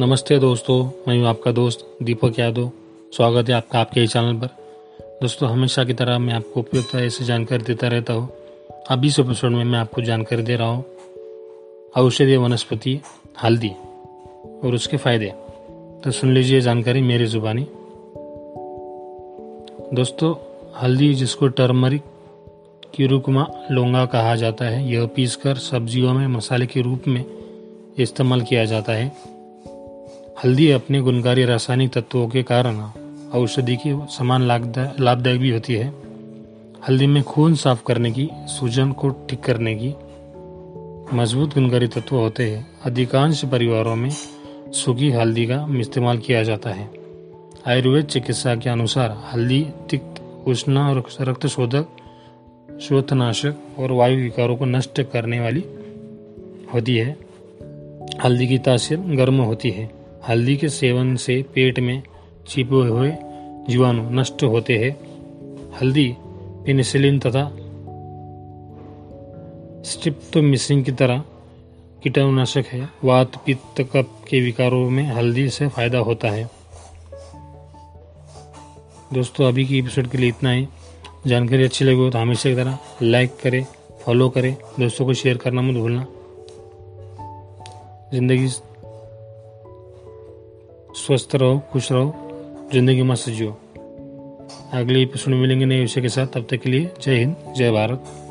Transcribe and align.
नमस्ते 0.00 0.38
दोस्तों, 0.38 0.90
मैं 1.08 1.18
हूँ 1.18 1.26
आपका 1.26 1.52
दोस्त 1.52 1.96
दीपक 2.02 2.38
यादव। 2.38 2.70
स्वागत 3.16 3.48
है 3.48 3.54
आपका 3.54 3.80
आपके 3.80 4.00
ही 4.00 4.06
चैनल 4.06 4.34
पर। 4.34 4.46
दोस्तों, 5.22 5.48
हमेशा 5.48 5.84
की 5.84 5.92
तरह 5.92 6.18
मैं 6.18 6.34
आपको 6.34 6.60
उपयुक्त 6.60 6.94
ऐसी 6.94 7.24
जानकारी 7.24 7.62
देता 7.62 7.88
रहता 7.88 8.12
हूँ। 8.12 8.28
अब 8.90 9.04
इस 9.04 9.18
एपिसोड 9.18 9.50
में 9.50 9.64
मैं 9.64 9.78
आपको 9.78 10.02
जानकारी 10.02 10.42
दे 10.42 10.56
रहा 10.56 10.68
हूँ, 10.68 10.84
औषधीय 11.96 12.36
वनस्पति 12.36 13.00
हल्दी 13.42 13.70
और 14.64 14.74
उसके 14.74 14.96
फ़ायदे। 14.96 15.32
तो 16.04 16.10
सुन 16.10 16.34
लीजिए 16.34 16.60
जानकारी 16.60 17.02
मेरी 17.02 17.26
जुबानी। 17.26 17.66
दोस्तों, 19.94 20.34
हल्दी 20.82 21.14
जिसको 21.14 21.48
टर्मरिक 21.48 22.02
किरुकुमा 22.94 23.46
लोंगा 23.70 24.06
कहा 24.06 24.36
जाता 24.36 24.64
है, 24.64 24.92
यह 24.92 25.06
पीसकर 25.06 25.54
सब्जियों 25.54 26.14
में 26.14 26.26
मसाले 26.26 26.66
के 26.66 26.80
रूप 26.80 27.02
में 27.08 27.24
इस्तेमाल 27.98 28.42
किया 28.42 28.64
जाता 28.64 28.92
है। 28.92 29.37
हल्दी 30.44 30.70
अपने 30.70 31.00
गुणकारी 31.00 31.44
रासायनिक 31.44 31.92
तत्वों 31.92 32.28
के 32.28 32.42
कारण 32.42 32.90
औषधि 33.34 33.76
की 33.76 33.98
समान 34.10 34.42
लाभदायक 35.00 35.40
भी 35.40 35.50
होती 35.50 35.74
है। 35.74 35.92
हल्दी 36.88 37.06
में 37.06 37.22
खून 37.22 37.54
साफ़ 37.54 37.82
करने 37.84 38.10
की, 38.10 38.28
सूजन 38.34 38.92
को 38.92 39.08
ठीक 39.08 39.40
करने 39.40 39.74
की 39.74 39.94
मज़बूत 41.16 41.54
गुणकारी 41.54 41.88
तत्व 41.88 42.16
होते 42.16 42.50
हैं। 42.50 42.66
अधिकांश 42.84 43.44
परिवारों 43.44 43.96
में 43.96 44.10
सूखी 44.72 45.10
हल्दी 45.10 45.46
का 45.46 45.66
इस्तेमाल 45.80 46.18
किया 46.18 46.42
जाता 46.42 46.70
है। 46.70 46.90
आयुर्वेद 47.66 48.04
चिकित्सा 48.04 48.54
के 48.54 48.70
अनुसार 48.70 49.18
हल्दी 49.32 49.66
तिक्त, 49.90 50.22
उष्ण 50.48 50.78
और 50.78 51.04
रक्त 51.20 51.46
शोधक 51.46 51.86
श्वेतनाशक 52.80 53.54
और 53.78 53.92
वायु 53.92 54.18
विकारों 54.18 54.56
को 54.56 54.64
नष्ट 54.64 55.00
करने 55.02 55.40
वाली 55.40 55.64
होती 56.74 56.96
है। 56.96 57.16
हल्दी 58.24 58.46
की 58.46 58.58
तासीर 58.58 58.98
गर्म 58.98 59.40
होती 59.40 59.70
है। 59.70 59.97
हल्दी 60.28 60.56
के 60.56 60.68
सेवन 60.68 61.14
से 61.16 61.42
पेट 61.54 61.78
में 61.78 62.02
छिपे 62.48 62.88
हुए 62.88 63.10
जीवाणु 63.68 64.10
नष्ट 64.10 64.42
होते 64.42 64.76
हैं। 64.78 64.90
हल्दी 65.80 66.16
पेनिसिलिन 66.66 67.18
तथा 67.18 67.44
स्ट्रिप्टोमिसिन 69.82 70.82
की 70.82 70.92
तरह 70.92 71.22
कीटाणुनाशक 72.02 72.64
है। 72.66 72.88
वात, 73.04 73.36
पित्त 73.36 73.80
कप 73.80 74.24
के 74.28 74.40
विकारों 74.40 74.90
में 74.90 75.04
हल्दी 75.04 75.48
से 75.48 75.68
फ़ायदा 75.68 75.98
होता 75.98 76.28
है। 76.28 76.44
दोस्तों, 79.12 79.48
अभी 79.48 79.64
की 79.64 79.78
एपिसोड 79.78 80.06
के 80.06 80.18
लिए 80.18 80.28
इतना 80.28 80.50
ही। 80.50 80.66
जानकारी 81.26 81.64
अच्छी 81.64 81.84
लगी 81.84 81.96
हो 81.96 82.10
तो 82.10 82.18
हमेशा 82.18 82.50
की 82.50 82.56
तरह 82.56 82.78
लाइक 83.02 83.36
करें 83.42 83.64
फॉलो 84.02 84.28
करें। 84.28 84.54
दोस्तों 84.80 85.06
को 85.06 85.14
शेयर 85.14 85.36
करना 85.36 85.62
मत 85.62 85.76
भूलना। 85.76 86.06
ज़िंदगी 88.12 88.48
स्वस्थ 90.94 91.34
रहो, 91.34 91.62
खुश 91.72 91.92
रहो, 91.92 92.14
ज़िंदगी 92.72 93.02
मस्त 93.02 93.28
जियो। 93.30 93.50
अगले 94.72 95.02
एपिसोड 95.02 95.34
में 95.34 95.40
मिलेंगे 95.40 95.66
नए 95.66 95.80
विषय 95.80 96.00
के 96.00 96.08
साथ। 96.08 96.26
तब 96.26 96.46
तक 96.50 96.56
के 96.56 96.70
लिए 96.70 96.90
जय 97.02 97.16
हिंद, 97.16 97.36
जय 97.56 97.70
भारत। 97.70 98.27